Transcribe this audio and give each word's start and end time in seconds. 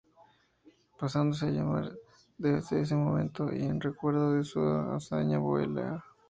Pasándose 0.99 1.45
a 1.45 1.51
llamar 1.51 1.91
desde 2.35 2.81
ese 2.81 2.95
momento 2.95 3.53
y 3.53 3.61
en 3.65 3.79
recuerdo 3.79 4.33
de 4.33 4.43
su 4.43 4.59
hazaña 4.59 5.37
Bolea. 5.37 6.03